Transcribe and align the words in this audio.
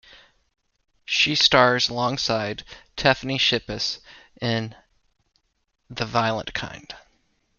She 1.05 1.35
stars 1.35 1.87
alongside 1.87 2.63
Tiffany 2.95 3.37
Shepis 3.37 3.99
in 4.41 4.73
"The 5.91 6.05
Violent 6.07 6.55
Kind". 6.55 6.95